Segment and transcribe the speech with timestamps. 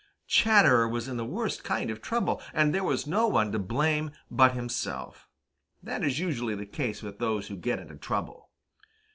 [0.25, 4.09] Chatterer was in the worst kind of trouble, and there was no one to blame
[4.31, 5.29] but himself.
[5.83, 8.49] That is usually the case with those who get into trouble.